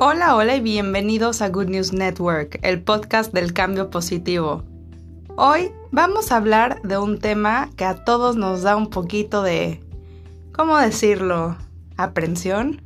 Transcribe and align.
Hola, 0.00 0.36
hola 0.36 0.54
y 0.54 0.60
bienvenidos 0.60 1.42
a 1.42 1.48
Good 1.48 1.70
News 1.70 1.92
Network, 1.92 2.60
el 2.62 2.80
podcast 2.80 3.32
del 3.32 3.52
cambio 3.52 3.90
positivo. 3.90 4.62
Hoy 5.34 5.72
vamos 5.90 6.30
a 6.30 6.36
hablar 6.36 6.80
de 6.82 6.98
un 6.98 7.18
tema 7.18 7.68
que 7.74 7.84
a 7.84 8.04
todos 8.04 8.36
nos 8.36 8.62
da 8.62 8.76
un 8.76 8.90
poquito 8.90 9.42
de, 9.42 9.82
¿cómo 10.52 10.78
decirlo? 10.78 11.56
Aprensión, 11.96 12.80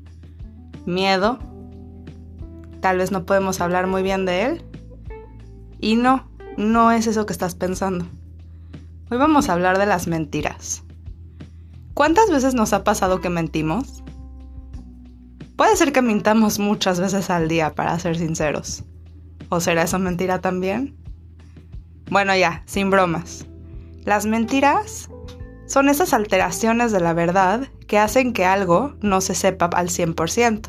miedo. 0.87 1.39
Tal 2.81 2.97
vez 2.97 3.13
no 3.13 3.27
podemos 3.27 3.61
hablar 3.61 3.89
muy 3.89 4.03
bien 4.03 4.25
de 4.25 4.45
él. 4.47 4.65
Y 5.81 5.97
no, 5.97 6.27
no 6.57 6.93
es 6.93 7.07
eso 7.07 7.27
que 7.27 7.35
estás 7.35 7.55
pensando. 7.55 8.07
Hoy 9.11 9.19
vamos 9.19 9.51
a 9.51 9.53
hablar 9.53 9.79
de 9.79 9.85
las 9.85 10.07
mentiras. 10.07 10.83
¿Cuántas 11.93 12.31
veces 12.31 12.55
nos 12.55 12.73
ha 12.73 12.85
pasado 12.85 13.21
que 13.21 13.29
mentimos? 13.29 14.02
Puede 15.63 15.77
ser 15.77 15.93
que 15.93 16.03
mintamos 16.03 16.59
muchas 16.59 16.99
veces 16.99 17.31
al 17.31 17.47
día, 17.47 17.73
para 17.73 17.97
ser 17.97 18.19
sinceros. 18.19 18.83
¿O 19.49 19.61
será 19.61 19.85
eso 19.85 19.97
mentira 20.01 20.41
también? 20.41 20.97
Bueno, 22.11 22.35
ya, 22.35 22.65
sin 22.67 22.91
bromas. 22.91 23.47
Las 24.05 24.27
mentiras 24.27 25.09
son 25.67 25.89
esas 25.89 26.15
alteraciones 26.15 26.91
de 26.91 26.99
la 26.99 27.13
verdad 27.13 27.69
que 27.87 28.01
hacen 28.01 28.33
que 28.33 28.45
algo 28.45 28.97
no 29.03 29.21
se 29.21 29.37
sepa 29.37 29.67
al 29.67 29.87
100%. 29.87 30.69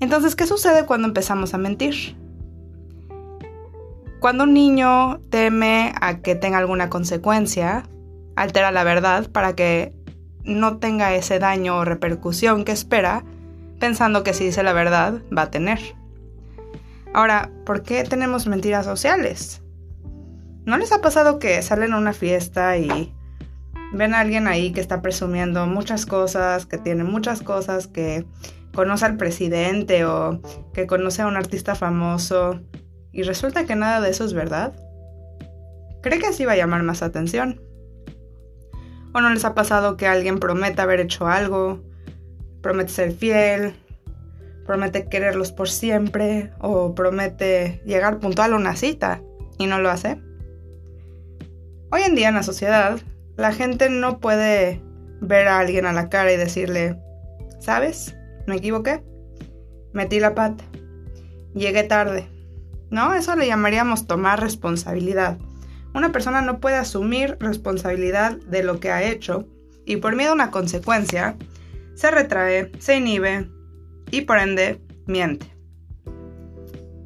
Entonces, 0.00 0.34
¿qué 0.34 0.48
sucede 0.48 0.84
cuando 0.84 1.06
empezamos 1.06 1.54
a 1.54 1.58
mentir? 1.58 2.16
Cuando 4.18 4.42
un 4.42 4.54
niño 4.54 5.20
teme 5.30 5.92
a 6.00 6.18
que 6.18 6.34
tenga 6.34 6.58
alguna 6.58 6.90
consecuencia, 6.90 7.84
altera 8.34 8.72
la 8.72 8.82
verdad 8.82 9.30
para 9.30 9.54
que 9.54 9.94
no 10.42 10.78
tenga 10.78 11.14
ese 11.14 11.38
daño 11.38 11.76
o 11.76 11.84
repercusión 11.84 12.64
que 12.64 12.72
espera 12.72 13.22
pensando 13.82 14.22
que 14.22 14.32
si 14.32 14.44
dice 14.44 14.62
la 14.62 14.72
verdad 14.72 15.22
va 15.36 15.42
a 15.42 15.50
tener. 15.50 15.80
Ahora, 17.12 17.50
¿por 17.66 17.82
qué 17.82 18.04
tenemos 18.04 18.46
mentiras 18.46 18.84
sociales? 18.86 19.60
¿No 20.64 20.78
les 20.78 20.92
ha 20.92 21.00
pasado 21.00 21.40
que 21.40 21.60
salen 21.62 21.92
a 21.92 21.98
una 21.98 22.12
fiesta 22.12 22.76
y 22.76 23.12
ven 23.92 24.14
a 24.14 24.20
alguien 24.20 24.46
ahí 24.46 24.70
que 24.70 24.80
está 24.80 25.02
presumiendo 25.02 25.66
muchas 25.66 26.06
cosas, 26.06 26.64
que 26.64 26.78
tiene 26.78 27.02
muchas 27.02 27.42
cosas, 27.42 27.88
que 27.88 28.24
conoce 28.72 29.04
al 29.04 29.16
presidente 29.16 30.04
o 30.04 30.40
que 30.72 30.86
conoce 30.86 31.22
a 31.22 31.26
un 31.26 31.36
artista 31.36 31.74
famoso 31.74 32.60
y 33.10 33.24
resulta 33.24 33.66
que 33.66 33.74
nada 33.74 34.00
de 34.00 34.10
eso 34.10 34.24
es 34.24 34.32
verdad? 34.32 34.74
¿Cree 36.02 36.20
que 36.20 36.28
así 36.28 36.44
va 36.44 36.52
a 36.52 36.56
llamar 36.56 36.84
más 36.84 37.02
atención? 37.02 37.60
¿O 39.12 39.20
no 39.20 39.30
les 39.30 39.44
ha 39.44 39.56
pasado 39.56 39.96
que 39.96 40.06
alguien 40.06 40.38
promete 40.38 40.80
haber 40.80 41.00
hecho 41.00 41.26
algo 41.26 41.82
promete 42.62 42.92
ser 42.92 43.12
fiel, 43.12 43.74
promete 44.66 45.08
quererlos 45.08 45.52
por 45.52 45.68
siempre 45.68 46.52
o 46.60 46.94
promete 46.94 47.82
llegar 47.84 48.20
puntual 48.20 48.52
a 48.52 48.56
una 48.56 48.76
cita 48.76 49.20
y 49.58 49.66
no 49.66 49.80
lo 49.80 49.90
hace. 49.90 50.20
Hoy 51.90 52.02
en 52.02 52.14
día 52.14 52.28
en 52.28 52.36
la 52.36 52.42
sociedad, 52.42 52.98
la 53.36 53.52
gente 53.52 53.90
no 53.90 54.18
puede 54.18 54.80
ver 55.20 55.48
a 55.48 55.58
alguien 55.58 55.86
a 55.86 55.92
la 55.92 56.08
cara 56.08 56.32
y 56.32 56.36
decirle, 56.36 56.98
¿sabes? 57.60 58.16
Me 58.46 58.56
equivoqué. 58.56 59.02
Metí 59.92 60.20
la 60.20 60.34
pata. 60.34 60.64
Llegué 61.54 61.82
tarde. 61.82 62.26
No, 62.90 63.14
eso 63.14 63.36
le 63.36 63.46
llamaríamos 63.46 64.06
tomar 64.06 64.40
responsabilidad. 64.40 65.38
Una 65.94 66.12
persona 66.12 66.40
no 66.40 66.60
puede 66.60 66.76
asumir 66.76 67.36
responsabilidad 67.40 68.36
de 68.36 68.62
lo 68.62 68.80
que 68.80 68.90
ha 68.90 69.02
hecho 69.02 69.46
y 69.84 69.96
por 69.96 70.16
miedo 70.16 70.30
a 70.30 70.34
una 70.34 70.50
consecuencia, 70.50 71.36
se 71.94 72.10
retrae, 72.10 72.70
se 72.78 72.96
inhibe 72.96 73.48
y 74.10 74.22
por 74.22 74.38
ende 74.38 74.80
miente. 75.06 75.46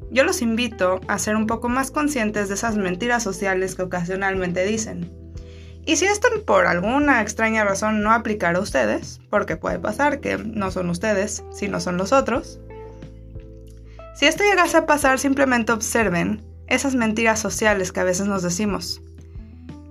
Yo 0.09 0.23
los 0.23 0.41
invito 0.41 1.01
a 1.07 1.19
ser 1.19 1.35
un 1.35 1.47
poco 1.47 1.69
más 1.69 1.91
conscientes 1.91 2.47
de 2.47 2.55
esas 2.55 2.77
mentiras 2.77 3.23
sociales 3.23 3.75
que 3.75 3.83
ocasionalmente 3.83 4.65
dicen. 4.65 5.11
Y 5.85 5.97
si 5.97 6.05
esto 6.05 6.27
por 6.45 6.65
alguna 6.67 7.21
extraña 7.21 7.63
razón 7.63 8.01
no 8.01 8.11
aplicara 8.11 8.57
a 8.57 8.61
ustedes, 8.61 9.19
porque 9.29 9.57
puede 9.57 9.79
pasar 9.79 10.19
que 10.19 10.37
no 10.37 10.71
son 10.71 10.89
ustedes, 10.89 11.43
sino 11.51 11.79
son 11.79 11.97
los 11.97 12.11
otros, 12.11 12.59
si 14.15 14.25
esto 14.25 14.43
llegase 14.43 14.77
a 14.77 14.85
pasar, 14.85 15.19
simplemente 15.19 15.71
observen 15.71 16.41
esas 16.67 16.95
mentiras 16.95 17.39
sociales 17.39 17.91
que 17.91 17.99
a 17.99 18.03
veces 18.03 18.27
nos 18.27 18.43
decimos. 18.43 19.01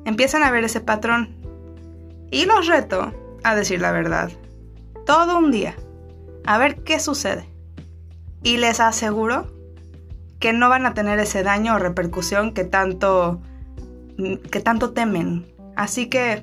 Empiezan 0.04 0.42
a 0.42 0.50
ver 0.50 0.64
ese 0.64 0.80
patrón 0.80 1.36
y 2.30 2.44
los 2.44 2.66
reto 2.66 3.14
a 3.44 3.54
decir 3.54 3.80
la 3.80 3.92
verdad 3.92 4.30
todo 5.06 5.38
un 5.38 5.50
día 5.50 5.74
a 6.44 6.58
ver 6.58 6.82
qué 6.82 7.00
sucede. 7.00 7.48
Y 8.42 8.58
les 8.58 8.80
aseguro 8.80 9.46
que 10.38 10.52
no 10.52 10.68
van 10.68 10.84
a 10.84 10.92
tener 10.92 11.18
ese 11.18 11.42
daño 11.42 11.74
o 11.74 11.78
repercusión 11.78 12.52
que 12.52 12.64
tanto 12.64 13.40
que 14.50 14.60
tanto 14.60 14.92
temen. 14.92 15.46
Así 15.74 16.08
que 16.08 16.42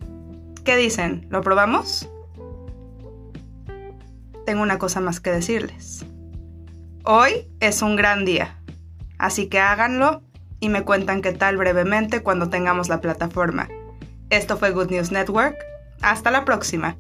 ¿qué 0.63 0.75
dicen? 0.75 1.27
¿Lo 1.29 1.41
probamos? 1.41 2.09
Tengo 4.45 4.61
una 4.61 4.79
cosa 4.79 4.99
más 4.99 5.19
que 5.19 5.31
decirles. 5.31 6.05
Hoy 7.05 7.47
es 7.59 7.81
un 7.81 7.95
gran 7.95 8.25
día, 8.25 8.59
así 9.17 9.47
que 9.47 9.59
háganlo 9.59 10.21
y 10.59 10.69
me 10.69 10.83
cuentan 10.83 11.21
qué 11.21 11.33
tal 11.33 11.57
brevemente 11.57 12.23
cuando 12.23 12.49
tengamos 12.49 12.89
la 12.89 13.01
plataforma. 13.01 13.67
Esto 14.29 14.57
fue 14.57 14.71
Good 14.71 14.91
News 14.91 15.11
Network. 15.11 15.57
Hasta 16.01 16.31
la 16.31 16.45
próxima. 16.45 16.97